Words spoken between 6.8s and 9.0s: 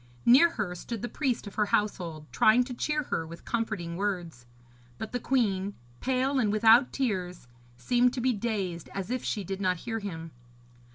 tears, seemed to be dazed and